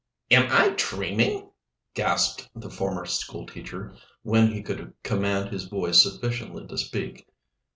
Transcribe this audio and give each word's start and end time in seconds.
"Am 0.31 0.47
I 0.51 0.73
dreaming?" 0.75 1.51
gasped 1.93 2.49
the 2.55 2.71
former 2.71 3.05
school 3.05 3.45
teacher, 3.45 3.93
when 4.23 4.47
he 4.51 4.63
could 4.63 4.95
command 5.03 5.49
his 5.49 5.65
voice 5.65 6.01
sufficiently 6.01 6.65
to 6.65 6.77
speak. 6.79 7.27